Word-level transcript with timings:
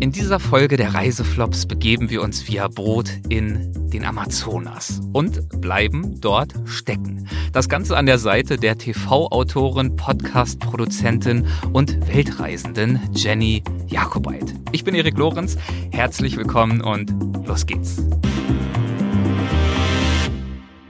In 0.00 0.12
dieser 0.12 0.40
Folge 0.40 0.78
der 0.78 0.94
Reiseflops 0.94 1.66
begeben 1.66 2.08
wir 2.08 2.22
uns 2.22 2.48
via 2.48 2.68
Boot 2.68 3.10
in 3.28 3.70
den 3.90 4.06
Amazonas 4.06 5.02
und 5.12 5.60
bleiben 5.60 6.18
dort 6.22 6.54
stecken. 6.64 7.28
Das 7.52 7.68
Ganze 7.68 7.98
an 7.98 8.06
der 8.06 8.16
Seite 8.16 8.56
der 8.56 8.78
TV-Autorin, 8.78 9.96
Podcast-Produzentin 9.96 11.46
und 11.74 12.08
Weltreisenden 12.08 12.98
Jenny 13.12 13.62
Jakobait. 13.88 14.54
Ich 14.72 14.84
bin 14.84 14.94
Erik 14.94 15.18
Lorenz, 15.18 15.58
herzlich 15.90 16.38
willkommen 16.38 16.80
und 16.80 17.12
los 17.46 17.66
geht's. 17.66 18.02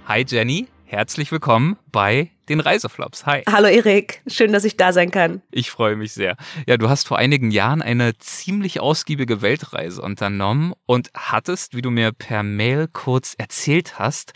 Hi 0.06 0.24
Jenny, 0.24 0.68
herzlich 0.90 1.30
willkommen 1.30 1.76
bei 1.92 2.32
den 2.48 2.58
Reiseflops. 2.58 3.24
Hi. 3.24 3.44
Hallo 3.48 3.68
Erik, 3.68 4.22
schön, 4.26 4.52
dass 4.52 4.64
ich 4.64 4.76
da 4.76 4.92
sein 4.92 5.12
kann. 5.12 5.40
Ich 5.52 5.70
freue 5.70 5.94
mich 5.94 6.12
sehr. 6.12 6.36
Ja, 6.66 6.78
du 6.78 6.88
hast 6.88 7.06
vor 7.06 7.16
einigen 7.16 7.52
Jahren 7.52 7.80
eine 7.80 8.18
ziemlich 8.18 8.80
ausgiebige 8.80 9.40
Weltreise 9.40 10.02
unternommen 10.02 10.74
und 10.86 11.10
hattest, 11.14 11.76
wie 11.76 11.82
du 11.82 11.90
mir 11.90 12.10
per 12.10 12.42
Mail 12.42 12.88
kurz 12.92 13.36
erzählt 13.38 14.00
hast, 14.00 14.32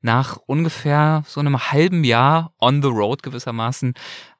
nach 0.00 0.36
ungefähr 0.46 1.24
so 1.26 1.40
einem 1.40 1.72
halben 1.72 2.04
Jahr 2.04 2.54
on 2.60 2.82
the 2.82 2.88
road 2.88 3.24
gewissermaßen 3.24 3.94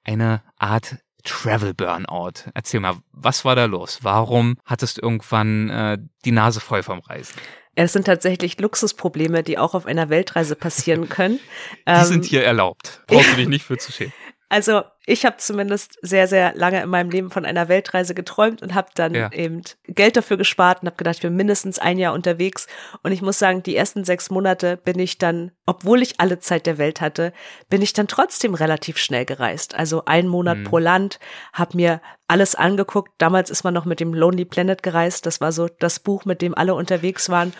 eine 0.05 0.43
Art 0.57 0.98
Travel 1.27 1.75
Burnout. 1.75 2.51
Erzähl 2.55 2.80
mal, 2.80 2.97
was 3.12 3.45
war 3.45 3.57
da 3.57 3.66
los? 3.66 3.98
Warum 4.03 4.57
hattest 4.65 4.98
du 4.98 5.03
irgendwann 5.03 5.71
äh, 5.71 5.99
die 6.25 6.33
Nase 6.33 6.61
voll 6.61 6.83
vom 6.83 7.01
Reisen? 7.01 7.35
Es 7.75 7.93
sind 7.93 8.07
tatsächlich 8.07 8.59
Luxusprobleme, 8.59 9.43
die 9.43 9.59
auch 9.59 9.75
auf 9.75 9.85
einer 9.87 10.09
Weltreise 10.09 10.57
passieren 10.57 11.09
können. 11.11 11.39
die 11.87 11.93
ähm, 11.93 12.05
sind 12.05 12.25
hier 12.25 12.45
erlaubt. 12.45 13.02
Brauchst 13.07 13.33
du 13.33 13.37
dich 13.37 13.49
nicht 13.49 13.65
für 13.65 13.77
zu 13.79 13.93
schämen. 13.93 14.12
Also 14.49 14.83
ich 15.09 15.24
habe 15.24 15.37
zumindest 15.38 15.98
sehr, 16.02 16.27
sehr 16.27 16.52
lange 16.56 16.83
in 16.83 16.88
meinem 16.88 17.10
Leben 17.10 17.30
von 17.30 17.45
einer 17.45 17.69
Weltreise 17.69 18.12
geträumt 18.12 18.60
und 18.60 18.74
habe 18.74 18.88
dann 18.96 19.15
ja. 19.15 19.30
eben 19.32 19.62
Geld 19.84 20.16
dafür 20.16 20.37
gespart 20.37 20.82
und 20.82 20.88
habe 20.88 20.96
gedacht, 20.96 21.16
ich 21.16 21.23
bin 21.23 21.37
mindestens 21.37 21.79
ein 21.79 21.96
Jahr 21.96 22.12
unterwegs. 22.12 22.66
Und 23.05 23.12
ich 23.12 23.23
muss 23.23 23.38
sagen, 23.38 23.62
die 23.62 23.76
ersten 23.76 24.04
sechs 24.04 24.30
Monate 24.30 24.76
bin 24.76 24.98
ich 24.98 25.18
dann, 25.18 25.52
obwohl 25.65 26.02
ich 26.02 26.18
alle 26.18 26.40
Zeit 26.40 26.66
der 26.66 26.76
Welt 26.79 27.01
hatte, 27.01 27.32
bin 27.71 27.82
ich 27.82 27.93
dann 27.93 28.09
trotzdem 28.09 28.54
relativ 28.54 28.98
schnell 28.98 29.24
gereist. 29.24 29.76
Also 29.76 30.04
ein 30.07 30.26
Monat 30.26 30.59
mhm. 30.59 30.65
pro 30.65 30.79
Land, 30.79 31.20
habe 31.52 31.76
mir 31.76 32.01
alles 32.26 32.57
angeguckt. 32.57 33.13
Damals 33.18 33.48
ist 33.48 33.63
man 33.63 33.74
noch 33.74 33.85
mit 33.85 34.01
dem 34.01 34.13
Lonely 34.13 34.45
Planet 34.45 34.82
gereist. 34.82 35.24
Das 35.26 35.41
war 35.41 35.52
so 35.52 35.68
das 35.68 36.01
Buch, 36.01 36.24
mit 36.24 36.43
dem 36.43 36.52
alle 36.52 36.74
unterwegs 36.74 37.29
waren. 37.29 37.52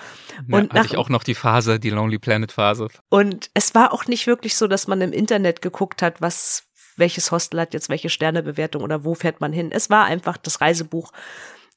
Ja, 0.49 0.59
und 0.59 0.73
hatte 0.73 0.87
ich 0.87 0.97
auch 0.97 1.09
noch 1.09 1.23
die 1.23 1.37
Phase, 1.37 1.79
die 1.79 1.91
Lonely 1.91 2.19
Planet 2.19 2.51
Phase. 2.51 2.89
Und 3.09 3.51
es 3.55 3.77
war 3.77 3.93
auch 3.93 4.07
nicht 4.07 4.27
wirklich 4.27 4.57
so, 4.57 4.67
dass 4.67 4.89
man 4.89 5.01
im 5.01 5.13
Internet 5.13 5.63
geguckt 5.63 6.03
hat, 6.03 6.21
was 6.21 6.66
welches 6.97 7.31
Hostel 7.31 7.61
hat 7.61 7.75
jetzt 7.75 7.89
welche 7.89 8.09
Sternebewertung 8.09 8.83
oder 8.83 9.05
wo 9.05 9.15
fährt 9.15 9.41
man 9.41 9.53
hin. 9.53 9.71
Es 9.73 9.91
war 9.91 10.05
einfach 10.05 10.37
das 10.37 10.61
Reisebuch 10.61 11.13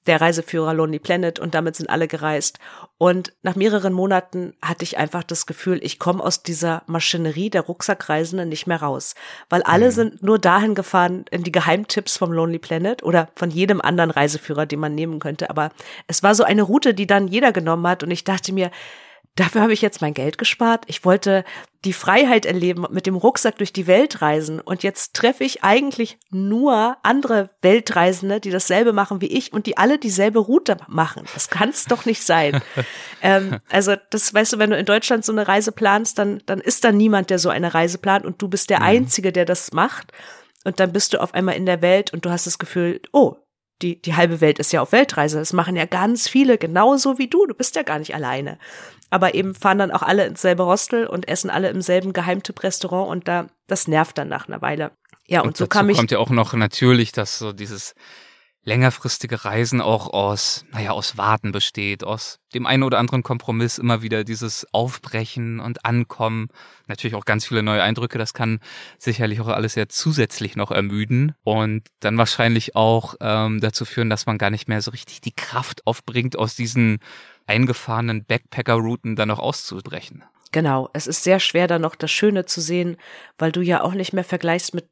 der 0.05 0.21
Reiseführer 0.21 0.73
Lonely 0.73 0.99
Planet 0.99 1.39
und 1.39 1.53
damit 1.53 1.75
sind 1.75 1.89
alle 1.89 2.07
gereist. 2.07 2.57
Und 2.97 3.33
nach 3.43 3.55
mehreren 3.55 3.93
Monaten 3.93 4.53
hatte 4.61 4.83
ich 4.83 4.97
einfach 4.97 5.23
das 5.23 5.45
Gefühl, 5.45 5.79
ich 5.83 5.99
komme 5.99 6.23
aus 6.23 6.41
dieser 6.41 6.83
Maschinerie 6.87 7.49
der 7.49 7.61
Rucksackreisenden 7.61 8.49
nicht 8.49 8.65
mehr 8.65 8.81
raus, 8.81 9.13
weil 9.49 9.61
alle 9.63 9.87
mhm. 9.87 9.91
sind 9.91 10.23
nur 10.23 10.39
dahin 10.39 10.73
gefahren 10.73 11.25
in 11.31 11.43
die 11.43 11.51
Geheimtipps 11.51 12.17
vom 12.17 12.31
Lonely 12.31 12.59
Planet 12.59 13.03
oder 13.03 13.29
von 13.35 13.51
jedem 13.51 13.81
anderen 13.81 14.09
Reiseführer, 14.09 14.65
den 14.65 14.79
man 14.79 14.95
nehmen 14.95 15.19
könnte. 15.19 15.49
Aber 15.49 15.69
es 16.07 16.23
war 16.23 16.33
so 16.33 16.43
eine 16.43 16.63
Route, 16.63 16.93
die 16.93 17.05
dann 17.05 17.27
jeder 17.27 17.51
genommen 17.51 17.85
hat 17.85 18.01
und 18.01 18.11
ich 18.11 18.23
dachte 18.23 18.53
mir, 18.53 18.71
Dafür 19.39 19.61
habe 19.61 19.71
ich 19.71 19.81
jetzt 19.81 20.01
mein 20.01 20.13
Geld 20.13 20.37
gespart. 20.37 20.83
Ich 20.87 21.05
wollte 21.05 21.45
die 21.85 21.93
Freiheit 21.93 22.45
erleben, 22.45 22.85
mit 22.89 23.05
dem 23.05 23.15
Rucksack 23.15 23.57
durch 23.57 23.71
die 23.71 23.87
Welt 23.87 24.21
reisen. 24.21 24.59
Und 24.59 24.83
jetzt 24.83 25.15
treffe 25.15 25.45
ich 25.45 25.63
eigentlich 25.63 26.17
nur 26.29 26.97
andere 27.03 27.49
Weltreisende, 27.61 28.41
die 28.41 28.49
dasselbe 28.49 28.91
machen 28.91 29.21
wie 29.21 29.27
ich 29.27 29.53
und 29.53 29.65
die 29.65 29.77
alle 29.77 29.97
dieselbe 29.97 30.39
Route 30.39 30.75
machen. 30.89 31.23
Das 31.33 31.49
kann 31.49 31.69
es 31.69 31.85
doch 31.85 32.03
nicht 32.03 32.21
sein. 32.21 32.61
ähm, 33.21 33.59
also 33.69 33.95
das 34.09 34.33
weißt 34.33 34.51
du, 34.51 34.59
wenn 34.59 34.71
du 34.71 34.77
in 34.77 34.85
Deutschland 34.85 35.23
so 35.23 35.31
eine 35.31 35.47
Reise 35.47 35.71
planst, 35.71 36.19
dann, 36.19 36.43
dann 36.45 36.59
ist 36.59 36.83
da 36.83 36.91
niemand, 36.91 37.29
der 37.29 37.39
so 37.39 37.47
eine 37.47 37.73
Reise 37.73 37.97
plant 37.97 38.25
und 38.25 38.41
du 38.41 38.49
bist 38.49 38.69
der 38.69 38.79
mhm. 38.79 38.87
Einzige, 38.87 39.31
der 39.31 39.45
das 39.45 39.71
macht. 39.71 40.11
Und 40.65 40.81
dann 40.81 40.91
bist 40.91 41.13
du 41.13 41.21
auf 41.21 41.33
einmal 41.33 41.55
in 41.55 41.65
der 41.65 41.81
Welt 41.81 42.11
und 42.11 42.25
du 42.25 42.29
hast 42.29 42.45
das 42.45 42.59
Gefühl, 42.59 42.99
oh, 43.13 43.37
die, 43.81 44.01
die 44.01 44.17
halbe 44.17 44.41
Welt 44.41 44.59
ist 44.59 44.73
ja 44.73 44.81
auf 44.81 44.91
Weltreise. 44.91 45.39
Das 45.39 45.53
machen 45.53 45.77
ja 45.77 45.85
ganz 45.85 46.27
viele, 46.27 46.57
genauso 46.57 47.17
wie 47.17 47.29
du. 47.29 47.45
Du 47.45 47.53
bist 47.53 47.77
ja 47.77 47.83
gar 47.83 47.99
nicht 47.99 48.13
alleine 48.13 48.59
aber 49.09 49.33
eben 49.33 49.55
fahren 49.55 49.77
dann 49.79 49.91
auch 49.91 50.03
alle 50.03 50.25
ins 50.25 50.41
selbe 50.41 50.65
Hostel 50.65 51.07
und 51.07 51.27
essen 51.27 51.49
alle 51.49 51.69
im 51.69 51.81
selben 51.81 52.13
Geheimtipp-Restaurant 52.13 53.09
und 53.09 53.27
da, 53.27 53.47
das 53.67 53.87
nervt 53.87 54.17
dann 54.17 54.27
nach 54.27 54.47
einer 54.47 54.61
Weile. 54.61 54.91
Ja, 55.27 55.41
und, 55.41 55.49
und 55.49 55.57
so 55.57 55.67
kam 55.67 55.89
ich. 55.89 55.97
kommt 55.97 56.11
ja 56.11 56.19
auch 56.19 56.29
noch 56.29 56.53
natürlich, 56.53 57.11
dass 57.11 57.37
so 57.37 57.53
dieses 57.53 57.93
längerfristige 58.63 59.45
Reisen 59.45 59.79
auch 59.79 60.07
aus, 60.11 60.65
naja, 60.71 60.91
aus 60.91 61.17
Warten 61.17 61.51
besteht, 61.51 62.03
aus 62.03 62.39
dem 62.53 62.65
einen 62.65 62.83
oder 62.83 62.99
anderen 62.99 63.23
Kompromiss 63.23 63.77
immer 63.77 64.01
wieder 64.01 64.23
dieses 64.23 64.67
Aufbrechen 64.73 65.59
und 65.59 65.85
Ankommen, 65.85 66.47
natürlich 66.87 67.15
auch 67.15 67.25
ganz 67.25 67.47
viele 67.47 67.63
neue 67.63 67.81
Eindrücke, 67.81 68.17
das 68.17 68.33
kann 68.33 68.59
sicherlich 68.97 69.39
auch 69.39 69.47
alles 69.47 69.75
ja 69.75 69.87
zusätzlich 69.87 70.55
noch 70.55 70.71
ermüden 70.71 71.33
und 71.43 71.87
dann 72.01 72.17
wahrscheinlich 72.17 72.75
auch 72.75 73.15
ähm, 73.21 73.61
dazu 73.61 73.85
führen, 73.85 74.09
dass 74.09 74.25
man 74.25 74.37
gar 74.37 74.49
nicht 74.49 74.67
mehr 74.67 74.81
so 74.81 74.91
richtig 74.91 75.21
die 75.21 75.33
Kraft 75.33 75.87
aufbringt, 75.87 76.37
aus 76.37 76.55
diesen 76.55 76.99
eingefahrenen 77.49 78.23
Backpacker-Routen 78.25 79.15
dann 79.15 79.27
noch 79.27 79.39
auszubrechen. 79.39 80.23
Genau, 80.51 80.89
es 80.93 81.05
ist 81.05 81.23
sehr 81.23 81.39
schwer, 81.39 81.67
da 81.67 81.77
noch 81.77 81.93
das 81.93 82.09
Schöne 82.09 82.45
zu 82.45 82.59
sehen, 82.59 82.97
weil 83.37 83.51
du 83.51 83.61
ja 83.61 83.83
auch 83.83 83.93
nicht 83.93 84.13
mehr 84.13 84.23
vergleichst 84.23 84.73
mit 84.73 84.87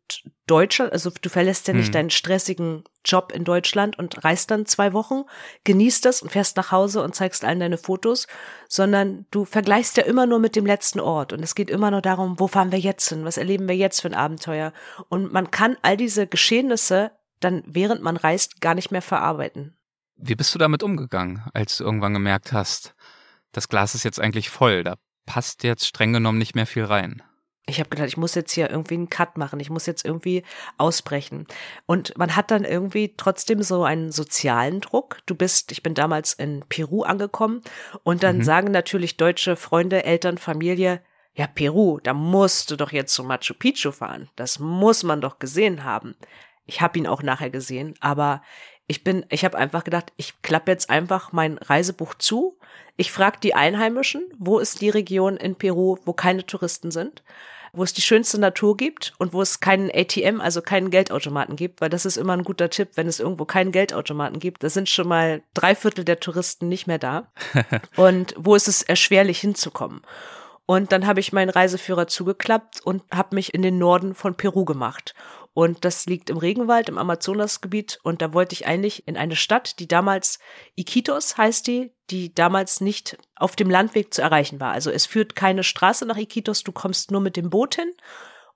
Deutschland. 0.45 0.91
Also 0.91 1.09
du 1.19 1.29
verlässt 1.29 1.67
ja 1.67 1.73
nicht 1.73 1.88
hm. 1.88 1.94
deinen 1.94 2.09
stressigen 2.12 2.84
Job 3.03 3.31
in 3.31 3.44
Deutschland 3.44 3.97
und 3.97 4.23
reist 4.23 4.51
dann 4.51 4.67
zwei 4.67 4.94
Wochen, 4.94 5.23
genießt 5.63 6.06
das 6.06 6.22
und 6.22 6.31
fährst 6.31 6.57
nach 6.57 6.72
Hause 6.72 7.01
und 7.01 7.16
zeigst 7.16 7.44
allen 7.44 7.59
deine 7.59 7.79
Fotos, 7.79 8.28
sondern 8.69 9.25
du 9.31 9.46
vergleichst 9.46 9.97
ja 9.97 10.03
immer 10.03 10.28
nur 10.28 10.38
mit 10.38 10.56
dem 10.56 10.66
letzten 10.66 11.00
Ort. 11.00 11.34
Und 11.34 11.41
es 11.41 11.56
geht 11.56 11.72
immer 11.72 11.90
nur 11.90 12.01
darum, 12.01 12.40
wo 12.40 12.47
fahren 12.47 12.72
wir 12.72 12.79
jetzt 12.79 13.09
hin? 13.09 13.25
Was 13.25 13.38
erleben 13.38 13.67
wir 13.67 13.75
jetzt 13.75 14.01
für 14.01 14.09
ein 14.09 14.13
Abenteuer? 14.13 14.73
Und 15.09 15.34
man 15.34 15.50
kann 15.50 15.75
all 15.81 15.97
diese 15.97 16.28
Geschehnisse 16.28 17.12
dann, 17.40 17.63
während 17.66 18.03
man 18.03 18.17
reist, 18.17 18.62
gar 18.62 18.75
nicht 18.75 18.91
mehr 18.91 19.01
verarbeiten. 19.01 19.77
Wie 20.17 20.35
bist 20.35 20.53
du 20.53 20.59
damit 20.59 20.83
umgegangen, 20.83 21.44
als 21.53 21.78
du 21.78 21.83
irgendwann 21.83 22.13
gemerkt 22.13 22.51
hast, 22.51 22.95
das 23.51 23.69
Glas 23.69 23.95
ist 23.95 24.03
jetzt 24.03 24.19
eigentlich 24.19 24.50
voll, 24.50 24.83
da 24.83 24.95
passt 25.25 25.63
jetzt 25.63 25.85
streng 25.85 26.13
genommen 26.13 26.38
nicht 26.38 26.55
mehr 26.55 26.67
viel 26.67 26.83
rein? 26.83 27.22
Ich 27.69 27.79
habe 27.79 27.89
gedacht, 27.89 28.07
ich 28.07 28.17
muss 28.17 28.33
jetzt 28.33 28.53
hier 28.53 28.69
irgendwie 28.69 28.94
einen 28.94 29.09
Cut 29.09 29.38
machen, 29.38 29.59
ich 29.59 29.69
muss 29.69 29.85
jetzt 29.85 30.05
irgendwie 30.05 30.44
ausbrechen. 30.78 31.45
Und 31.85 32.17
man 32.17 32.35
hat 32.35 32.50
dann 32.50 32.63
irgendwie 32.63 33.13
trotzdem 33.17 33.61
so 33.61 33.83
einen 33.83 34.11
sozialen 34.11 34.79
Druck. 34.79 35.17
Du 35.25 35.35
bist, 35.35 35.73
ich 35.73 35.83
bin 35.83 35.94
damals 35.94 36.34
in 36.34 36.63
Peru 36.69 37.03
angekommen 37.03 37.61
und 38.03 38.23
dann 38.23 38.38
mhm. 38.38 38.44
sagen 38.44 38.72
natürlich 38.72 39.17
deutsche 39.17 39.57
Freunde, 39.57 40.05
Eltern, 40.05 40.38
Familie, 40.38 41.01
ja, 41.35 41.45
Peru, 41.45 41.99
da 42.01 42.13
musst 42.13 42.72
du 42.72 42.78
doch 42.78 42.94
jetzt 42.94 43.13
zu 43.13 43.23
Machu 43.23 43.53
Picchu 43.53 43.91
fahren. 43.91 44.29
Das 44.38 44.59
muss 44.59 45.03
man 45.03 45.19
doch 45.19 45.38
gesehen 45.38 45.84
haben. 45.84 46.16
Ich 46.66 46.81
habe 46.81 46.97
ihn 46.97 47.05
auch 47.05 47.22
nachher 47.22 47.49
gesehen, 47.49 47.95
aber 47.99 48.41
ich 48.88 49.03
bin, 49.03 49.25
ich 49.30 49.44
habe 49.44 49.58
einfach 49.58 49.84
gedacht, 49.84 50.14
ich 50.16 50.42
klappe 50.42 50.72
jetzt 50.72 50.90
einfach 50.90 51.34
mein 51.34 51.58
Reisebuch 51.58 52.16
zu. 52.16 52.58
Ich 52.96 53.12
frage 53.12 53.40
die 53.44 53.53
Einheimischen, 53.53 54.24
wo 54.40 54.59
ist 54.59 54.81
die 54.81 54.90
Region 54.90 55.38
in 55.38 55.56
Peru, 55.56 55.98
wo 56.06 56.14
keine 56.14 56.46
Touristen 56.46 56.90
sind, 56.90 57.22
wo 57.74 57.84
es 57.84 57.94
die 57.94 58.02
schönste 58.02 58.40
Natur 58.40 58.78
gibt 58.78 59.14
und 59.18 59.34
wo 59.34 59.42
es 59.42 59.59
keinen 59.59 59.92
ATM, 59.94 60.40
also 60.40 60.62
keinen 60.62 60.90
Geldautomaten 60.90 61.58
gibt, 61.58 61.81
weil 61.81 61.90
das 61.90 62.06
ist 62.06 62.18
immer 62.18 62.34
ein 62.34 62.44
guter 62.44 62.70
Tipp, 62.70 62.92
wenn 62.96 63.08
es 63.08 63.20
irgendwo 63.20 63.44
keinen 63.44 63.74
Geldautomaten 63.74 64.40
gibt, 64.40 64.64
da 64.64 64.70
sind 64.70 64.90
schon 64.90 65.09
mal 65.09 65.42
drei 65.53 65.76
Viertel 65.76 66.06
der 66.06 66.22
Touristen 66.22 66.70
nicht 66.70 66.88
mehr 66.88 66.97
da. 66.97 67.30
und 67.97 68.34
wo 68.38 68.56
ist 68.56 68.70
es 68.70 68.84
erschwerlich 68.84 69.40
hinzukommen? 69.40 70.02
Und 70.67 70.91
dann 70.91 71.07
habe 71.07 71.22
ich 71.22 71.31
meinen 71.31 71.50
Reiseführer 71.50 72.07
zugeklappt 72.07 72.81
und 72.81 73.01
habe 73.09 73.35
mich 73.35 73.53
in 73.53 73.61
den 73.61 73.78
Norden 73.79 74.13
von 74.13 74.35
Peru 74.35 74.66
gemacht. 74.66 75.16
Und 75.53 75.85
das 75.85 76.05
liegt 76.07 76.29
im 76.29 76.35
Regenwald, 76.35 76.89
im 76.89 76.97
Amazonasgebiet. 76.97 78.00
Und 78.03 78.22
da 78.22 78.33
wollte 78.33 78.53
ich 78.53 78.67
eigentlich 78.67 79.07
in 79.07 79.16
eine 79.16 79.38
Stadt, 79.38 79.79
die 79.79 79.88
damals 79.88 80.39
Iquitos 80.75 81.38
heißt 81.38 81.66
die, 81.67 81.93
die 82.09 82.35
damals 82.35 82.81
nicht 82.81 83.17
auf 83.37 83.55
dem 83.55 83.69
Landweg 83.69 84.14
zu 84.14 84.22
erreichen 84.22 84.59
war. 84.59 84.73
Also 84.73 84.91
es 84.91 85.05
führt 85.05 85.35
keine 85.35 85.64
Straße 85.64 86.05
nach 86.05 86.17
Iquitos, 86.17 86.64
du 86.64 86.73
kommst 86.73 87.11
nur 87.11 87.22
mit 87.22 87.37
dem 87.37 87.49
Boot 87.49 87.75
hin 87.75 87.91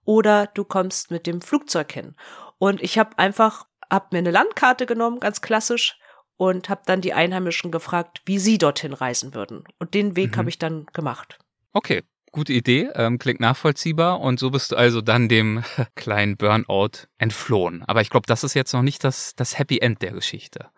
oder 0.03 0.47
du 0.47 0.65
kommst 0.65 1.11
mit 1.11 1.25
dem 1.27 1.39
Flugzeug 1.41 1.93
hin. 1.93 2.15
Und 2.57 2.83
ich 2.83 2.99
habe 2.99 3.17
einfach, 3.17 3.67
hab 3.89 4.11
mir 4.11 4.19
eine 4.19 4.31
Landkarte 4.31 4.85
genommen, 4.85 5.21
ganz 5.21 5.39
klassisch, 5.41 5.97
und 6.35 6.67
habe 6.67 6.81
dann 6.85 6.99
die 6.99 7.13
Einheimischen 7.13 7.71
gefragt, 7.71 8.21
wie 8.25 8.37
sie 8.37 8.57
dorthin 8.57 8.93
reisen 8.93 9.33
würden. 9.33 9.63
Und 9.79 9.93
den 9.93 10.17
Weg 10.17 10.33
mhm. 10.33 10.37
habe 10.37 10.49
ich 10.49 10.59
dann 10.59 10.87
gemacht. 10.87 11.39
Okay, 11.73 12.03
Gute 12.33 12.53
Idee, 12.53 12.89
ähm, 12.95 13.19
klingt 13.19 13.41
nachvollziehbar 13.41 14.21
und 14.21 14.39
so 14.39 14.51
bist 14.51 14.71
du 14.71 14.77
also 14.77 15.01
dann 15.01 15.27
dem 15.27 15.63
kleinen 15.95 16.37
Burnout 16.37 17.07
entflohen. 17.17 17.83
Aber 17.87 17.99
ich 17.99 18.09
glaube, 18.09 18.25
das 18.25 18.45
ist 18.45 18.53
jetzt 18.53 18.71
noch 18.71 18.83
nicht 18.83 19.03
das, 19.03 19.35
das 19.35 19.59
Happy 19.59 19.79
End 19.79 20.01
der 20.01 20.11
Geschichte. 20.11 20.69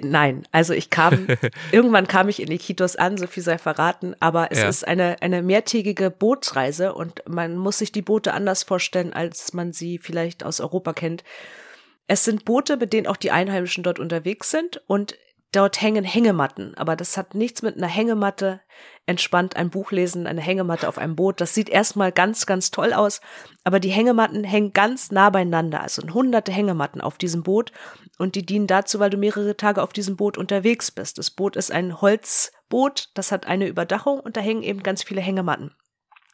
Nein, 0.00 0.46
also 0.50 0.72
ich 0.72 0.90
kam, 0.90 1.28
irgendwann 1.72 2.08
kam 2.08 2.28
ich 2.28 2.42
in 2.42 2.50
Iquitos 2.50 2.96
an, 2.96 3.16
so 3.16 3.28
viel 3.28 3.44
sei 3.44 3.58
verraten, 3.58 4.16
aber 4.18 4.50
es 4.50 4.58
ja. 4.58 4.68
ist 4.68 4.86
eine, 4.86 5.22
eine 5.22 5.42
mehrtägige 5.42 6.10
Bootsreise 6.10 6.94
und 6.94 7.22
man 7.28 7.56
muss 7.56 7.78
sich 7.78 7.92
die 7.92 8.02
Boote 8.02 8.34
anders 8.34 8.64
vorstellen, 8.64 9.12
als 9.12 9.52
man 9.52 9.72
sie 9.72 9.98
vielleicht 9.98 10.42
aus 10.42 10.60
Europa 10.60 10.94
kennt. 10.94 11.22
Es 12.08 12.24
sind 12.24 12.44
Boote, 12.44 12.76
mit 12.76 12.92
denen 12.92 13.06
auch 13.06 13.16
die 13.16 13.30
Einheimischen 13.30 13.84
dort 13.84 14.00
unterwegs 14.00 14.50
sind 14.50 14.82
und 14.88 15.16
dort 15.52 15.80
hängen 15.80 16.04
Hängematten. 16.04 16.74
Aber 16.76 16.96
das 16.96 17.16
hat 17.16 17.34
nichts 17.34 17.62
mit 17.62 17.76
einer 17.76 17.86
Hängematte 17.86 18.60
entspannt 19.08 19.56
ein 19.56 19.70
Buch 19.70 19.90
lesen, 19.90 20.26
eine 20.26 20.42
Hängematte 20.42 20.86
auf 20.86 20.98
einem 20.98 21.16
Boot. 21.16 21.40
Das 21.40 21.54
sieht 21.54 21.70
erstmal 21.70 22.12
ganz, 22.12 22.44
ganz 22.44 22.70
toll 22.70 22.92
aus, 22.92 23.20
aber 23.64 23.80
die 23.80 23.88
Hängematten 23.88 24.44
hängen 24.44 24.72
ganz 24.72 25.10
nah 25.10 25.30
beieinander. 25.30 25.80
Also 25.80 26.02
hunderte 26.12 26.52
Hängematten 26.52 27.00
auf 27.00 27.16
diesem 27.16 27.42
Boot 27.42 27.72
und 28.18 28.34
die 28.34 28.44
dienen 28.44 28.66
dazu, 28.66 29.00
weil 29.00 29.10
du 29.10 29.16
mehrere 29.16 29.56
Tage 29.56 29.82
auf 29.82 29.92
diesem 29.94 30.16
Boot 30.16 30.36
unterwegs 30.36 30.90
bist. 30.90 31.16
Das 31.16 31.30
Boot 31.30 31.56
ist 31.56 31.72
ein 31.72 32.00
Holzboot, 32.00 33.08
das 33.14 33.32
hat 33.32 33.46
eine 33.46 33.66
Überdachung 33.66 34.20
und 34.20 34.36
da 34.36 34.42
hängen 34.42 34.62
eben 34.62 34.82
ganz 34.82 35.02
viele 35.02 35.22
Hängematten. 35.22 35.74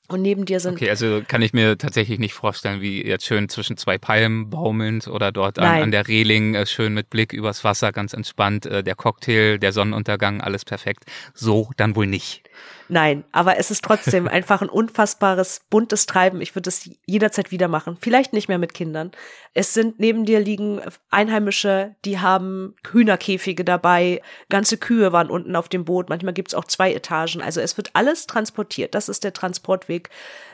Und 0.06 0.20
neben 0.20 0.44
dir 0.44 0.60
sind. 0.60 0.74
Okay, 0.74 0.90
also 0.90 1.22
kann 1.26 1.40
ich 1.40 1.54
mir 1.54 1.78
tatsächlich 1.78 2.18
nicht 2.18 2.34
vorstellen, 2.34 2.82
wie 2.82 3.02
jetzt 3.06 3.24
schön 3.24 3.48
zwischen 3.48 3.78
zwei 3.78 3.96
Palmen 3.96 4.50
baumelnd 4.50 5.08
oder 5.08 5.32
dort 5.32 5.58
an, 5.58 5.82
an, 5.82 5.90
der 5.90 6.06
Reling 6.06 6.54
äh, 6.54 6.66
schön 6.66 6.92
mit 6.92 7.08
Blick 7.08 7.32
übers 7.32 7.64
Wasser, 7.64 7.90
ganz 7.90 8.12
entspannt, 8.12 8.66
äh, 8.66 8.82
der 8.82 8.96
Cocktail, 8.96 9.58
der 9.58 9.72
Sonnenuntergang, 9.72 10.42
alles 10.42 10.66
perfekt. 10.66 11.04
So 11.32 11.70
dann 11.78 11.96
wohl 11.96 12.06
nicht. 12.06 12.42
Nein, 12.88 13.24
aber 13.32 13.58
es 13.58 13.70
ist 13.70 13.84
trotzdem 13.84 14.28
einfach 14.28 14.62
ein 14.62 14.68
unfassbares, 14.68 15.62
buntes 15.70 16.06
Treiben. 16.06 16.40
Ich 16.40 16.54
würde 16.54 16.68
es 16.68 16.90
jederzeit 17.06 17.50
wieder 17.50 17.68
machen. 17.68 17.96
Vielleicht 18.00 18.32
nicht 18.32 18.48
mehr 18.48 18.58
mit 18.58 18.74
Kindern. 18.74 19.12
Es 19.54 19.74
sind 19.74 19.98
neben 20.00 20.24
dir 20.24 20.40
liegen 20.40 20.80
Einheimische, 21.10 21.96
die 22.04 22.18
haben 22.18 22.74
Hühnerkäfige 22.90 23.64
dabei. 23.64 24.20
Ganze 24.48 24.76
Kühe 24.76 25.12
waren 25.12 25.30
unten 25.30 25.56
auf 25.56 25.68
dem 25.68 25.84
Boot. 25.84 26.08
Manchmal 26.08 26.34
gibt's 26.34 26.54
auch 26.54 26.64
zwei 26.64 26.92
Etagen. 26.92 27.42
Also 27.42 27.60
es 27.60 27.76
wird 27.76 27.90
alles 27.94 28.26
transportiert. 28.26 28.94
Das 28.94 29.08
ist 29.08 29.24
der 29.24 29.32
Transportweg 29.32 30.10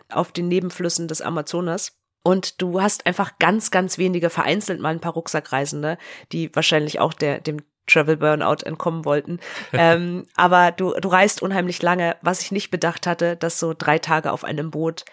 auf 0.09 0.33
den 0.33 0.49
Nebenflüssen 0.49 1.09
des 1.09 1.23
Amazonas. 1.23 1.93
Und 2.23 2.61
du 2.61 2.83
hast 2.83 3.07
einfach 3.07 3.39
ganz, 3.39 3.71
ganz 3.71 3.97
wenige, 3.97 4.29
vereinzelt 4.29 4.81
mal 4.81 4.91
ein 4.91 5.01
paar 5.01 5.15
Rucksackreisende, 5.15 5.97
die 6.33 6.55
wahrscheinlich 6.55 7.01
auch 7.01 7.15
der, 7.15 7.41
dem 7.41 7.63
Travel 7.91 8.17
Burnout 8.17 8.65
entkommen 8.65 9.05
wollten. 9.05 9.41
ähm, 9.73 10.27
aber 10.37 10.73
du, 10.73 10.95
du 10.95 11.09
reist 11.09 11.43
unheimlich 11.43 11.83
lange, 11.83 12.17
was 12.23 12.43
ich 12.43 12.53
nicht 12.53 12.71
bedacht 12.71 13.07
hatte, 13.07 13.37
dass 13.37 13.59
so 13.59 13.75
drei 13.77 13.99
Tage 13.99 14.33
auf 14.33 14.45
einem 14.45 14.71
Boot 14.71 15.05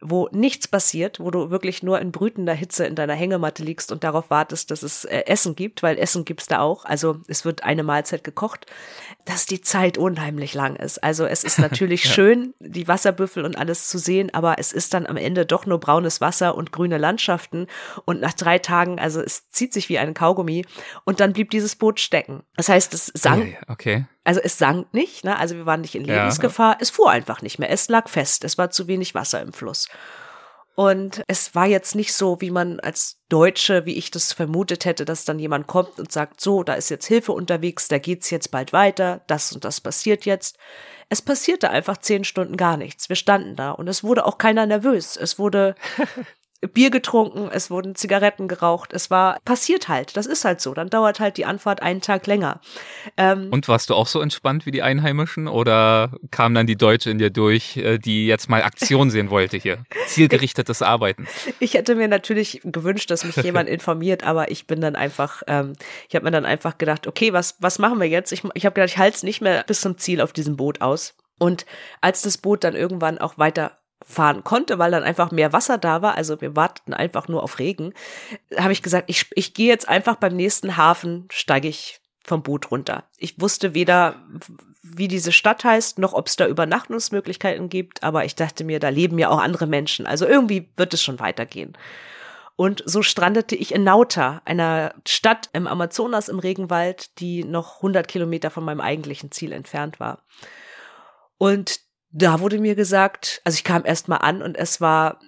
wo 0.00 0.28
nichts 0.30 0.68
passiert, 0.68 1.18
wo 1.18 1.30
du 1.30 1.50
wirklich 1.50 1.82
nur 1.82 2.00
in 2.00 2.12
brütender 2.12 2.54
Hitze 2.54 2.86
in 2.86 2.94
deiner 2.94 3.14
Hängematte 3.14 3.64
liegst 3.64 3.90
und 3.90 4.04
darauf 4.04 4.30
wartest, 4.30 4.70
dass 4.70 4.82
es 4.82 5.04
äh, 5.04 5.24
Essen 5.26 5.56
gibt, 5.56 5.82
weil 5.82 5.98
Essen 5.98 6.24
gibt's 6.24 6.46
da 6.46 6.60
auch. 6.60 6.84
Also 6.84 7.20
es 7.26 7.44
wird 7.44 7.64
eine 7.64 7.82
Mahlzeit 7.82 8.22
gekocht, 8.22 8.66
dass 9.24 9.46
die 9.46 9.60
Zeit 9.60 9.98
unheimlich 9.98 10.54
lang 10.54 10.76
ist. 10.76 11.02
Also 11.02 11.26
es 11.26 11.42
ist 11.42 11.58
natürlich 11.58 12.04
ja. 12.04 12.10
schön, 12.10 12.54
die 12.60 12.86
Wasserbüffel 12.86 13.44
und 13.44 13.58
alles 13.58 13.88
zu 13.88 13.98
sehen, 13.98 14.32
aber 14.32 14.58
es 14.58 14.72
ist 14.72 14.94
dann 14.94 15.06
am 15.06 15.16
Ende 15.16 15.46
doch 15.46 15.66
nur 15.66 15.80
braunes 15.80 16.20
Wasser 16.20 16.54
und 16.54 16.70
grüne 16.70 16.98
Landschaften. 16.98 17.66
Und 18.04 18.20
nach 18.20 18.34
drei 18.34 18.58
Tagen, 18.58 19.00
also 19.00 19.20
es 19.20 19.50
zieht 19.50 19.72
sich 19.72 19.88
wie 19.88 19.98
ein 19.98 20.14
Kaugummi 20.14 20.64
und 21.04 21.18
dann 21.18 21.32
blieb 21.32 21.50
dieses 21.50 21.74
Boot 21.74 21.98
stecken. 21.98 22.42
Das 22.56 22.68
heißt, 22.68 22.94
es 22.94 23.06
sank. 23.06 23.56
Okay. 23.66 24.06
Also 24.28 24.42
es 24.44 24.58
sank 24.58 24.92
nicht, 24.92 25.24
ne? 25.24 25.38
also 25.38 25.54
wir 25.56 25.64
waren 25.64 25.80
nicht 25.80 25.94
in 25.94 26.04
Lebensgefahr. 26.04 26.72
Ja. 26.72 26.78
Es 26.82 26.90
fuhr 26.90 27.10
einfach 27.10 27.40
nicht 27.40 27.58
mehr. 27.58 27.70
Es 27.70 27.88
lag 27.88 28.10
fest. 28.10 28.44
Es 28.44 28.58
war 28.58 28.68
zu 28.68 28.86
wenig 28.86 29.14
Wasser 29.14 29.40
im 29.40 29.54
Fluss. 29.54 29.88
Und 30.74 31.24
es 31.28 31.54
war 31.54 31.64
jetzt 31.64 31.94
nicht 31.94 32.12
so, 32.12 32.38
wie 32.42 32.50
man 32.50 32.78
als 32.78 33.22
Deutsche, 33.30 33.86
wie 33.86 33.94
ich 33.94 34.10
das 34.10 34.34
vermutet 34.34 34.84
hätte, 34.84 35.06
dass 35.06 35.24
dann 35.24 35.38
jemand 35.38 35.66
kommt 35.66 35.98
und 35.98 36.12
sagt, 36.12 36.42
so, 36.42 36.62
da 36.62 36.74
ist 36.74 36.90
jetzt 36.90 37.06
Hilfe 37.06 37.32
unterwegs, 37.32 37.88
da 37.88 37.96
geht's 37.96 38.28
jetzt 38.28 38.50
bald 38.50 38.74
weiter, 38.74 39.22
das 39.28 39.50
und 39.50 39.64
das 39.64 39.80
passiert 39.80 40.26
jetzt. 40.26 40.58
Es 41.08 41.22
passierte 41.22 41.70
einfach 41.70 41.96
zehn 41.96 42.24
Stunden 42.24 42.58
gar 42.58 42.76
nichts. 42.76 43.08
Wir 43.08 43.16
standen 43.16 43.56
da 43.56 43.70
und 43.70 43.88
es 43.88 44.04
wurde 44.04 44.26
auch 44.26 44.36
keiner 44.36 44.66
nervös. 44.66 45.16
Es 45.16 45.38
wurde 45.38 45.74
Bier 46.60 46.90
getrunken, 46.90 47.48
es 47.52 47.70
wurden 47.70 47.94
Zigaretten 47.94 48.48
geraucht, 48.48 48.92
es 48.92 49.10
war 49.10 49.38
passiert 49.44 49.88
halt, 49.88 50.16
das 50.16 50.26
ist 50.26 50.44
halt 50.44 50.60
so, 50.60 50.74
dann 50.74 50.90
dauert 50.90 51.20
halt 51.20 51.36
die 51.36 51.44
Anfahrt 51.44 51.82
einen 51.82 52.00
Tag 52.00 52.26
länger. 52.26 52.60
Ähm, 53.16 53.48
Und 53.52 53.68
warst 53.68 53.90
du 53.90 53.94
auch 53.94 54.08
so 54.08 54.20
entspannt 54.20 54.66
wie 54.66 54.72
die 54.72 54.82
Einheimischen 54.82 55.46
oder 55.46 56.10
kam 56.32 56.54
dann 56.54 56.66
die 56.66 56.76
Deutsche 56.76 57.10
in 57.10 57.18
dir 57.18 57.30
durch, 57.30 57.76
äh, 57.76 57.98
die 57.98 58.26
jetzt 58.26 58.48
mal 58.48 58.62
Aktion 58.64 59.10
sehen 59.10 59.30
wollte 59.30 59.56
hier? 59.56 59.84
Zielgerichtetes 60.08 60.82
Arbeiten. 60.82 61.28
Ich 61.60 61.74
hätte 61.74 61.94
mir 61.94 62.08
natürlich 62.08 62.60
gewünscht, 62.64 63.10
dass 63.12 63.24
mich 63.24 63.36
jemand 63.36 63.68
informiert, 63.68 64.24
aber 64.24 64.50
ich 64.50 64.66
bin 64.66 64.80
dann 64.80 64.96
einfach, 64.96 65.44
ähm, 65.46 65.74
ich 66.08 66.16
habe 66.16 66.24
mir 66.24 66.32
dann 66.32 66.44
einfach 66.44 66.76
gedacht, 66.76 67.06
okay, 67.06 67.32
was, 67.32 67.56
was 67.60 67.78
machen 67.78 68.00
wir 68.00 68.08
jetzt? 68.08 68.32
Ich, 68.32 68.42
ich 68.54 68.66
habe 68.66 68.74
gedacht, 68.74 68.90
ich 68.90 68.98
halte 68.98 69.16
es 69.16 69.22
nicht 69.22 69.40
mehr 69.40 69.62
bis 69.64 69.80
zum 69.80 69.96
Ziel 69.96 70.20
auf 70.20 70.32
diesem 70.32 70.56
Boot 70.56 70.80
aus. 70.80 71.14
Und 71.38 71.66
als 72.00 72.22
das 72.22 72.36
Boot 72.36 72.64
dann 72.64 72.74
irgendwann 72.74 73.18
auch 73.18 73.38
weiter 73.38 73.78
fahren 74.08 74.42
konnte, 74.42 74.78
weil 74.78 74.90
dann 74.90 75.02
einfach 75.02 75.30
mehr 75.30 75.52
Wasser 75.52 75.76
da 75.76 76.00
war, 76.00 76.16
also 76.16 76.40
wir 76.40 76.56
warteten 76.56 76.94
einfach 76.94 77.28
nur 77.28 77.42
auf 77.42 77.58
Regen, 77.58 77.92
habe 78.56 78.72
ich 78.72 78.82
gesagt, 78.82 79.10
ich, 79.10 79.26
ich 79.34 79.52
gehe 79.52 79.68
jetzt 79.68 79.86
einfach 79.86 80.16
beim 80.16 80.34
nächsten 80.34 80.78
Hafen, 80.78 81.28
steige 81.30 81.68
ich 81.68 82.00
vom 82.24 82.42
Boot 82.42 82.70
runter. 82.70 83.04
Ich 83.18 83.38
wusste 83.40 83.74
weder, 83.74 84.16
wie 84.82 85.08
diese 85.08 85.30
Stadt 85.30 85.62
heißt, 85.62 85.98
noch 85.98 86.14
ob 86.14 86.26
es 86.26 86.36
da 86.36 86.46
Übernachtungsmöglichkeiten 86.46 87.68
gibt, 87.68 88.02
aber 88.02 88.24
ich 88.24 88.34
dachte 88.34 88.64
mir, 88.64 88.80
da 88.80 88.88
leben 88.88 89.18
ja 89.18 89.28
auch 89.28 89.40
andere 89.40 89.66
Menschen, 89.66 90.06
also 90.06 90.26
irgendwie 90.26 90.70
wird 90.76 90.94
es 90.94 91.02
schon 91.02 91.20
weitergehen. 91.20 91.76
Und 92.56 92.82
so 92.86 93.02
strandete 93.02 93.56
ich 93.56 93.74
in 93.74 93.84
Nauta, 93.84 94.40
einer 94.46 94.94
Stadt 95.06 95.50
im 95.52 95.66
Amazonas 95.66 96.28
im 96.28 96.38
Regenwald, 96.38 97.20
die 97.20 97.44
noch 97.44 97.76
100 97.76 98.08
Kilometer 98.08 98.50
von 98.50 98.64
meinem 98.64 98.80
eigentlichen 98.80 99.30
Ziel 99.30 99.52
entfernt 99.52 100.00
war. 100.00 100.24
Und 101.36 101.87
da 102.22 102.40
wurde 102.40 102.58
mir 102.58 102.74
gesagt, 102.74 103.40
also 103.44 103.56
ich 103.56 103.64
kam 103.64 103.84
erst 103.84 104.08
mal 104.08 104.16
an 104.16 104.42
und 104.42 104.56
es 104.56 104.80
war 104.80 105.20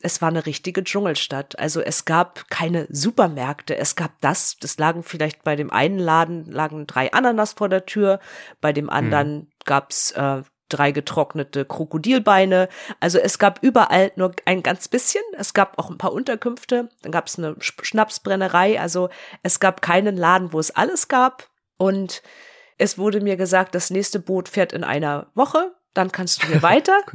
es 0.00 0.20
war 0.20 0.28
eine 0.28 0.44
richtige 0.44 0.84
Dschungelstadt. 0.84 1.58
Also 1.58 1.80
es 1.80 2.04
gab 2.04 2.50
keine 2.50 2.86
Supermärkte. 2.90 3.74
Es 3.74 3.96
gab 3.96 4.20
das, 4.20 4.58
das 4.60 4.76
lagen 4.76 5.02
vielleicht 5.02 5.44
bei 5.44 5.56
dem 5.56 5.70
einen 5.70 5.98
Laden 5.98 6.44
lagen 6.44 6.86
drei 6.86 7.10
Ananas 7.14 7.54
vor 7.54 7.70
der 7.70 7.86
Tür, 7.86 8.20
bei 8.60 8.74
dem 8.74 8.90
anderen 8.90 9.28
hm. 9.28 9.48
gab's 9.64 10.10
äh, 10.10 10.42
drei 10.68 10.92
getrocknete 10.92 11.64
Krokodilbeine. 11.64 12.68
Also 13.00 13.18
es 13.18 13.38
gab 13.38 13.62
überall 13.62 14.12
nur 14.16 14.32
ein 14.44 14.62
ganz 14.62 14.88
bisschen. 14.88 15.22
Es 15.38 15.54
gab 15.54 15.78
auch 15.78 15.88
ein 15.88 15.98
paar 15.98 16.12
Unterkünfte. 16.12 16.90
Dann 17.00 17.12
gab 17.12 17.28
es 17.28 17.38
eine 17.38 17.56
Schnapsbrennerei. 17.60 18.78
Also 18.78 19.08
es 19.42 19.58
gab 19.58 19.80
keinen 19.80 20.18
Laden, 20.18 20.52
wo 20.52 20.58
es 20.58 20.70
alles 20.70 21.08
gab. 21.08 21.48
Und 21.78 22.22
es 22.76 22.98
wurde 22.98 23.22
mir 23.22 23.36
gesagt, 23.36 23.74
das 23.74 23.88
nächste 23.88 24.18
Boot 24.18 24.50
fährt 24.50 24.74
in 24.74 24.84
einer 24.84 25.28
Woche 25.34 25.72
dann 25.94 26.12
kannst 26.12 26.42
du 26.42 26.46
hier 26.48 26.62
weiter. 26.62 26.98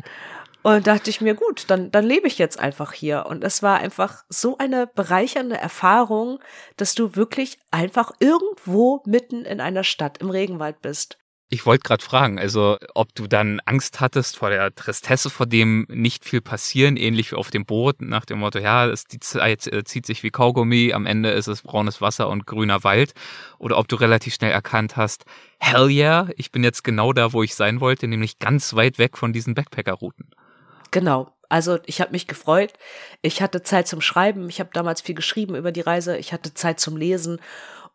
Und 0.62 0.88
dachte 0.88 1.10
ich 1.10 1.22
mir, 1.22 1.36
gut, 1.36 1.66
dann, 1.70 1.90
dann 1.90 2.04
lebe 2.04 2.28
ich 2.28 2.38
jetzt 2.38 2.60
einfach 2.60 2.92
hier. 2.92 3.26
Und 3.28 3.46
es 3.46 3.64
war 3.64 3.80
einfach 3.80 4.26
so 4.28 4.58
eine 4.58 4.88
bereichernde 4.88 5.58
Erfahrung, 5.58 6.40
dass 6.76 6.96
du 6.96 7.16
wirklich 7.16 7.60
einfach 7.72 8.12
irgendwo 8.20 9.02
mitten 9.06 9.46
in 9.46 9.62
einer 9.62 9.86
Stadt 9.86 10.18
im 10.18 10.30
Regenwald 10.30 10.82
bist. 10.82 11.18
Ich 11.52 11.66
wollte 11.66 11.82
gerade 11.82 12.04
fragen, 12.04 12.38
also 12.38 12.78
ob 12.94 13.16
du 13.16 13.26
dann 13.26 13.60
Angst 13.66 14.00
hattest 14.00 14.38
vor 14.38 14.52
der 14.52 14.74
Tristesse, 14.76 15.32
vor 15.32 15.48
dem 15.48 15.88
nicht 15.90 16.24
viel 16.24 16.42
passieren, 16.42 16.96
ähnlich 16.96 17.32
wie 17.32 17.38
auf 17.38 17.50
dem 17.50 17.66
Boot, 17.66 18.02
nach 18.02 18.26
dem 18.26 18.38
Motto, 18.38 18.60
ja, 18.60 18.86
es, 18.86 19.06
die 19.06 19.20
Zeit 19.20 19.66
äh, 19.66 19.84
zieht 19.84 20.06
sich 20.06 20.22
wie 20.22 20.30
Kaugummi, 20.30 20.94
am 20.94 21.08
Ende 21.08 21.32
ist 21.32 21.48
es 21.48 21.64
braunes 21.64 22.02
Wasser 22.02 22.30
und 22.30 22.46
grüner 22.46 22.84
Wald, 22.84 23.16
oder 23.58 23.80
ob 23.80 23.88
du 23.88 23.96
relativ 23.96 24.36
schnell 24.36 24.52
erkannt 24.52 24.96
hast, 24.96 25.26
hell 25.60 25.90
yeah, 25.90 26.30
ich 26.38 26.52
bin 26.52 26.64
jetzt 26.64 26.84
genau 26.84 27.14
da, 27.14 27.34
wo 27.34 27.42
ich 27.42 27.56
sein 27.56 27.82
wollte, 27.82 28.08
nämlich 28.08 28.38
ganz 28.38 28.76
weit 28.76 29.00
weg 29.00 29.18
von 29.18 29.34
diesen 29.34 29.56
Backpacker-Routen. 29.56 30.30
Genau. 30.92 31.34
Also 31.50 31.80
ich 31.88 32.00
habe 32.00 32.12
mich 32.12 32.28
gefreut. 32.28 32.74
Ich 33.24 33.42
hatte 33.42 33.64
Zeit 33.64 33.88
zum 33.88 34.02
Schreiben. 34.02 34.50
Ich 34.50 34.60
habe 34.60 34.70
damals 34.72 35.02
viel 35.02 35.16
geschrieben 35.16 35.56
über 35.56 35.72
die 35.72 35.82
Reise. 35.82 36.16
Ich 36.16 36.32
hatte 36.32 36.54
Zeit 36.54 36.80
zum 36.80 36.96
Lesen 36.96 37.40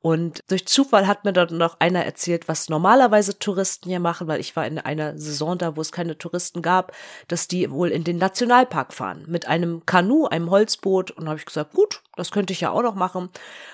und 0.05 0.41
durch 0.49 0.67
Zufall 0.67 1.07
hat 1.07 1.25
mir 1.25 1.33
dann 1.33 1.57
noch 1.57 1.81
einer 1.81 2.05
erzählt, 2.05 2.47
was 2.47 2.69
normalerweise 2.69 3.39
Touristen 3.39 3.89
hier 3.89 4.01
machen, 4.01 4.29
weil 4.29 4.39
ich 4.39 4.55
war 4.55 4.67
in 4.67 4.79
einer 4.79 5.17
Saison 5.19 5.57
da, 5.57 5.77
wo 5.77 5.81
es 5.81 5.93
keine 5.93 6.19
Touristen 6.19 6.61
gab, 6.61 6.93
dass 7.27 7.49
die 7.49 7.71
wohl 7.71 7.89
in 7.89 8.05
den 8.05 8.19
Nationalpark 8.19 8.93
fahren 8.93 9.25
mit 9.27 9.49
einem 9.49 9.87
Kanu, 9.87 10.27
einem 10.27 10.51
Holzboot. 10.51 11.13
Und 11.13 11.27
habe 11.27 11.39
ich 11.39 11.47
gesagt, 11.47 11.73
gut, 11.73 12.03
das 12.17 12.33
könnte 12.33 12.53
ich 12.53 12.61
ja 12.61 12.71
auch 12.71 12.83
noch 12.83 12.97
machen. 12.97 13.31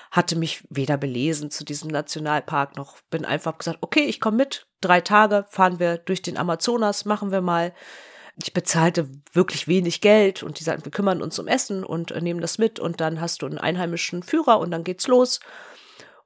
Hatte 0.09 0.37
mich 0.37 0.63
weder 0.69 0.95
belesen 0.95 1.51
zu 1.51 1.65
diesem 1.65 1.91
Nationalpark 1.91 2.77
noch 2.77 3.01
bin 3.09 3.25
einfach 3.25 3.57
gesagt, 3.57 3.79
okay, 3.81 4.05
ich 4.05 4.21
komme 4.21 4.37
mit. 4.37 4.67
Drei 4.79 5.01
Tage 5.01 5.45
fahren 5.49 5.79
wir 5.79 5.97
durch 5.97 6.21
den 6.21 6.37
Amazonas, 6.37 7.03
machen 7.03 7.31
wir 7.31 7.41
mal. 7.41 7.73
Ich 8.41 8.53
bezahlte 8.53 9.09
wirklich 9.33 9.67
wenig 9.67 9.99
Geld 9.99 10.43
und 10.43 10.61
die 10.61 10.63
sagten, 10.63 10.85
wir 10.85 10.93
kümmern 10.93 11.21
uns 11.21 11.37
um 11.39 11.49
Essen 11.49 11.83
und 11.83 12.15
nehmen 12.21 12.39
das 12.39 12.57
mit 12.57 12.79
und 12.79 13.01
dann 13.01 13.19
hast 13.19 13.41
du 13.41 13.47
einen 13.47 13.57
einheimischen 13.57 14.23
Führer 14.23 14.59
und 14.59 14.71
dann 14.71 14.85
geht's 14.85 15.09
los. 15.09 15.41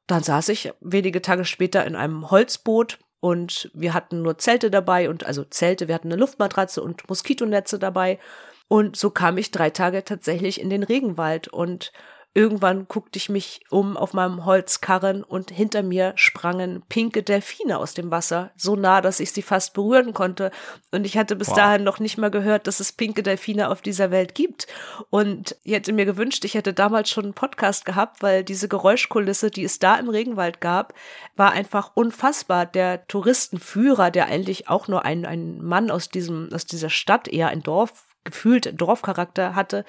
Dann 0.07 0.24
saß 0.24 0.50
ich 0.50 0.71
wenige 0.81 1.21
Tage 1.21 1.45
später 1.45 1.85
in 1.85 1.95
einem 1.95 2.29
Holzboot 2.29 3.00
und 3.19 3.71
wir 3.74 3.93
hatten 3.93 4.21
nur 4.21 4.38
Zelte 4.38 4.69
dabei 4.69 5.09
und 5.09 5.25
also 5.25 5.43
Zelte, 5.43 5.88
wir 5.88 5.95
hatten 5.95 6.12
eine 6.12 6.19
Luftmatratze 6.19 6.81
und 6.81 7.09
Moskitonetze 7.09 7.79
dabei. 7.79 8.19
Und 8.67 8.95
so 8.95 9.09
kam 9.09 9.38
ich 9.38 9.51
drei 9.51 9.69
Tage 9.69 10.03
tatsächlich 10.03 10.62
in 10.62 10.69
den 10.69 10.83
Regenwald 10.83 11.47
und 11.47 11.91
irgendwann 12.36 12.88
guckte 12.89 13.18
ich 13.18 13.30
mich 13.30 13.62
um 13.70 13.96
auf 13.96 14.13
meinem 14.13 14.44
Holzkarren 14.44 15.24
und 15.24 15.51
hinter 15.51 15.84
mir 15.84 16.12
sprangen 16.15 16.84
pinke 16.89 17.24
Delfine 17.24 17.80
aus 17.80 17.94
dem 17.94 18.12
Wasser, 18.12 18.51
so 18.58 18.75
nah, 18.75 19.00
dass 19.00 19.22
ich 19.22 19.32
sie 19.32 19.42
fast 19.42 19.74
berühren 19.74 20.13
konnte. 20.13 20.51
Und 20.92 21.06
ich 21.06 21.18
hatte 21.18 21.38
bis 21.38 21.48
wow. 21.48 21.56
dahin 21.56 21.86
noch 21.86 22.00
nicht 22.00 22.18
mal 22.18 22.30
gehört, 22.30 22.68
dass 22.68 22.82
es 22.82 22.92
pinke 22.92 23.24
Delfine 23.24 23.70
auf 23.70 23.82
dieser 23.82 24.12
Welt 24.12 24.36
gibt. 24.36 24.68
Und 25.10 25.56
ich 25.63 25.74
hätte 25.74 25.94
mir 25.94 26.06
gewünscht, 26.06 26.44
ich 26.44 26.56
hätte 26.56 26.74
damals 26.74 27.10
schon 27.10 27.24
einen 27.24 27.34
Podcast 27.34 27.86
gehabt, 27.86 28.22
weil 28.22 28.44
diese 28.44 28.68
Geräuschkulisse, 28.68 29.50
die 29.50 29.63
es 29.63 29.80
da 29.80 29.96
im 29.96 30.10
Regenwald 30.10 30.60
gab, 30.60 30.94
war 31.38 31.54
einfach 31.54 31.92
unfassbar. 31.96 32.65
Der 32.65 33.08
Touristenführer, 33.08 34.12
der 34.12 34.25
eigentlich 34.25 34.68
auch 34.68 34.89
nur 34.89 35.06
ein, 35.06 35.25
ein 35.25 35.63
Mann 35.63 35.89
aus 35.89 36.10
diesem, 36.10 36.50
aus 36.54 36.65
dieser 36.65 36.89
Stadt, 36.89 37.30
eher 37.30 37.48
ein 37.48 37.63
Dorf, 37.63 38.08
gefühlt 38.25 38.74
Dorfcharakter 38.82 39.56
hatte, 39.56 39.86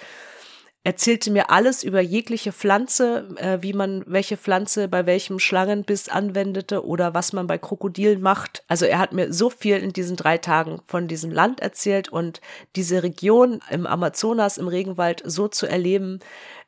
erzählte 0.86 1.32
mir 1.32 1.50
alles 1.50 1.82
über 1.82 2.00
jegliche 2.00 2.52
Pflanze, 2.52 3.26
äh, 3.38 3.58
wie 3.60 3.72
man 3.72 4.04
welche 4.06 4.36
Pflanze 4.36 4.86
bei 4.86 5.04
welchem 5.04 5.40
Schlangenbiss 5.40 6.08
anwendete 6.08 6.86
oder 6.86 7.12
was 7.12 7.32
man 7.32 7.48
bei 7.48 7.58
Krokodilen 7.58 8.22
macht. 8.22 8.62
Also 8.68 8.86
er 8.86 9.00
hat 9.00 9.12
mir 9.12 9.32
so 9.32 9.50
viel 9.50 9.78
in 9.78 9.92
diesen 9.92 10.14
drei 10.14 10.38
Tagen 10.38 10.80
von 10.86 11.08
diesem 11.08 11.32
Land 11.32 11.58
erzählt 11.58 12.08
und 12.08 12.40
diese 12.76 13.02
Region 13.02 13.60
im 13.68 13.84
Amazonas, 13.84 14.58
im 14.58 14.68
Regenwald 14.68 15.24
so 15.26 15.48
zu 15.48 15.66
erleben, 15.66 16.20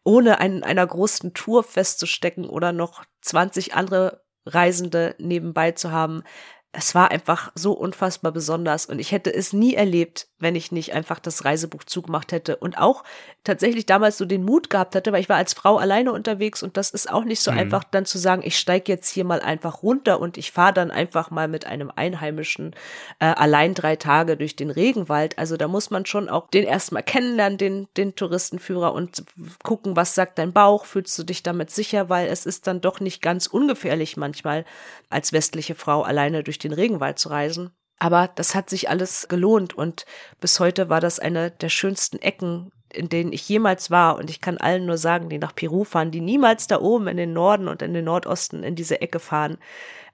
ohne 0.03 0.45
in 0.45 0.65
einer 0.65 0.85
großen 0.85 1.33
Tour 1.33 1.63
festzustecken 1.63 2.49
oder 2.49 2.73
noch 2.73 3.05
20 3.21 3.75
andere 3.75 4.25
Reisende 4.47 5.15
nebenbei 5.19 5.71
zu 5.71 5.93
haben, 5.93 6.25
es 6.73 6.93
war 6.95 7.13
einfach 7.13 7.53
so 7.55 7.73
unfassbar 7.73 8.33
besonders 8.33 8.87
und 8.87 8.99
ich 8.99 9.13
hätte 9.13 9.33
es 9.33 9.53
nie 9.53 9.75
erlebt, 9.75 10.28
wenn 10.41 10.55
ich 10.55 10.73
nicht 10.73 10.95
einfach 10.95 11.19
das 11.19 11.45
Reisebuch 11.45 11.85
zugemacht 11.85 12.33
hätte 12.33 12.57
und 12.57 12.79
auch 12.79 13.05
tatsächlich 13.45 13.87
damals 13.87 14.19
so 14.19 14.25
den 14.25 14.45
Mut 14.45 14.71
gehabt 14.71 14.95
hätte, 14.95 15.13
weil 15.13 15.21
ich 15.21 15.29
war 15.29 15.37
als 15.37 15.55
Frau 15.55 15.79
alleine 15.79 16.13
unterwegs 16.13 16.63
und 16.63 16.77
das 16.77 16.91
ist 16.91 17.11
auch 17.11 17.25
nicht 17.25 17.41
so 17.41 17.51
mhm. 17.51 17.59
einfach 17.59 17.85
dann 17.85 18.07
zu 18.07 18.19
sagen, 18.19 18.43
ich 18.45 18.59
steige 18.59 18.93
jetzt 18.93 19.09
hier 19.09 19.25
mal 19.25 19.41
einfach 19.41 19.83
runter 19.83 20.21
und 20.21 20.39
ich 20.39 20.53
fahre 20.53 20.73
dann 20.73 20.91
einfach 20.91 21.31
mal 21.31 21.49
mit 21.49 21.67
einem 21.67 21.91
Einheimischen 21.95 22.75
äh, 23.19 23.27
allein 23.27 23.75
drei 23.75 23.97
Tage 23.97 24.37
durch 24.37 24.55
den 24.57 24.71
Regenwald. 24.71 25.39
Also 25.39 25.57
da 25.57 25.69
muss 25.69 25.91
man 25.91 26.07
schon 26.07 26.29
auch 26.29 26.49
den 26.51 26.65
erstmal 26.65 27.03
kennenlernen, 27.03 27.59
den, 27.59 27.89
den 27.97 28.15
Touristenführer 28.15 28.93
und 28.93 29.25
gucken, 29.65 29.97
was 29.97 30.15
sagt 30.15 30.39
dein 30.39 30.53
Bauch, 30.53 30.85
fühlst 30.85 31.19
du 31.19 31.25
dich 31.25 31.43
damit 31.43 31.71
sicher, 31.71 32.09
weil 32.09 32.29
es 32.29 32.47
ist 32.47 32.67
dann 32.67 32.81
doch 32.81 33.01
nicht 33.01 33.23
ganz 33.23 33.47
ungefährlich 33.47 34.17
manchmal 34.17 34.65
als 35.11 35.33
westliche 35.33 35.75
Frau 35.75 36.03
alleine 36.03 36.43
durch 36.45 36.59
den 36.59 36.73
Regenwald 36.73 37.19
zu 37.19 37.29
reisen. 37.29 37.73
Aber 37.99 38.29
das 38.35 38.55
hat 38.55 38.71
sich 38.71 38.89
alles 38.89 39.29
gelohnt 39.29 39.75
und 39.75 40.07
bis 40.41 40.61
heute 40.61 40.89
war 40.89 41.01
das 41.01 41.19
eine 41.19 41.51
der 41.51 41.69
schönsten 41.69 42.19
Ecken, 42.19 42.71
in 42.93 43.09
denen 43.09 43.33
ich 43.33 43.49
jemals 43.49 43.91
war. 43.91 44.17
Und 44.17 44.31
ich 44.31 44.41
kann 44.41 44.59
allen 44.59 44.87
nur 44.87 44.99
sagen, 44.99 45.29
die 45.29 45.39
nach 45.39 45.55
Peru 45.55 45.85
fahren, 45.85 46.11
die 46.11 46.21
niemals 46.21 46.67
da 46.67 46.81
oben 46.81 47.09
in 47.09 47.17
den 47.17 47.33
Norden 47.33 47.69
und 47.69 47.83
in 47.83 47.95
den 47.95 48.05
Nordosten 48.05 48.63
in 48.63 48.77
diese 48.77 49.01
Ecke 49.01 49.19
fahren. 49.19 49.59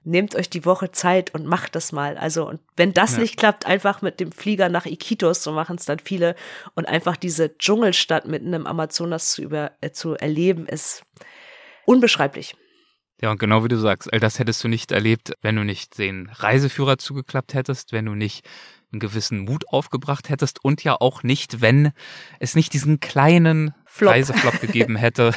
Nehmt 0.03 0.35
euch 0.35 0.49
die 0.49 0.65
Woche 0.65 0.91
Zeit 0.91 1.33
und 1.33 1.45
macht 1.45 1.75
das 1.75 1.91
mal. 1.91 2.17
Also, 2.17 2.47
und 2.47 2.59
wenn 2.75 2.93
das 2.93 3.13
ja. 3.13 3.19
nicht 3.19 3.37
klappt, 3.37 3.65
einfach 3.65 4.01
mit 4.01 4.19
dem 4.19 4.31
Flieger 4.31 4.69
nach 4.69 4.85
Iquitos, 4.85 5.41
so 5.41 5.51
machen 5.51 5.77
es 5.77 5.85
dann 5.85 5.97
viele, 5.97 6.35
und 6.75 6.87
einfach 6.87 7.17
diese 7.17 7.57
Dschungelstadt 7.57 8.27
mitten 8.27 8.53
im 8.53 8.67
Amazonas 8.67 9.31
zu, 9.31 9.41
über, 9.41 9.71
äh, 9.81 9.91
zu 9.91 10.13
erleben, 10.13 10.67
ist 10.67 11.03
unbeschreiblich. 11.85 12.55
Ja, 13.21 13.31
und 13.31 13.39
genau 13.39 13.63
wie 13.63 13.69
du 13.69 13.77
sagst, 13.77 14.11
all 14.11 14.19
das 14.19 14.39
hättest 14.39 14.63
du 14.63 14.67
nicht 14.67 14.91
erlebt, 14.91 15.33
wenn 15.41 15.55
du 15.55 15.63
nicht 15.63 15.97
den 15.97 16.27
Reiseführer 16.29 16.97
zugeklappt 16.97 17.53
hättest, 17.53 17.93
wenn 17.93 18.05
du 18.05 18.13
nicht 18.13 18.45
einen 18.95 18.99
gewissen 18.99 19.39
Mut 19.39 19.67
aufgebracht 19.69 20.29
hättest 20.29 20.63
und 20.63 20.83
ja 20.83 20.95
auch 20.99 21.23
nicht, 21.23 21.61
wenn 21.61 21.91
es 22.39 22.55
nicht 22.55 22.73
diesen 22.73 22.99
kleinen 22.99 23.73
Flop. 23.95 24.11
Reiseflop 24.11 24.59
gegeben 24.59 24.97
hätte, 24.97 25.31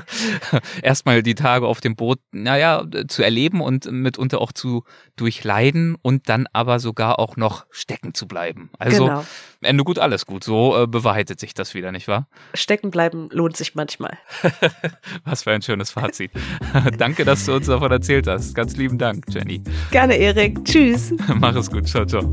erstmal 0.82 1.22
die 1.22 1.34
Tage 1.34 1.66
auf 1.66 1.82
dem 1.82 1.96
Boot, 1.96 2.18
naja, 2.32 2.82
zu 3.08 3.22
erleben 3.22 3.60
und 3.60 3.92
mitunter 3.92 4.40
auch 4.40 4.52
zu 4.52 4.84
durchleiden 5.16 5.96
und 6.00 6.30
dann 6.30 6.46
aber 6.54 6.78
sogar 6.78 7.18
auch 7.18 7.36
noch 7.36 7.66
stecken 7.70 8.14
zu 8.14 8.26
bleiben. 8.26 8.70
Also 8.78 9.04
genau. 9.04 9.24
Ende 9.60 9.84
gut, 9.84 9.98
alles 9.98 10.24
gut. 10.24 10.44
So 10.44 10.82
äh, 10.82 10.86
bewahrheitet 10.86 11.40
sich 11.40 11.52
das 11.52 11.74
wieder, 11.74 11.92
nicht 11.92 12.08
wahr? 12.08 12.26
Stecken 12.54 12.90
bleiben 12.90 13.28
lohnt 13.32 13.58
sich 13.58 13.74
manchmal. 13.74 14.16
Was 15.24 15.42
für 15.42 15.50
ein 15.50 15.60
schönes 15.60 15.90
Fazit. 15.90 16.30
Danke, 16.96 17.26
dass 17.26 17.44
du 17.44 17.52
uns 17.52 17.66
davon 17.66 17.92
erzählt 17.92 18.26
hast. 18.26 18.54
Ganz 18.54 18.76
lieben 18.78 18.96
Dank, 18.96 19.26
Jenny. 19.28 19.62
Gerne, 19.90 20.16
Erik. 20.16 20.64
Tschüss. 20.64 21.12
Mach 21.34 21.54
es 21.54 21.70
gut. 21.70 21.86
Ciao, 21.86 22.06
ciao. 22.06 22.32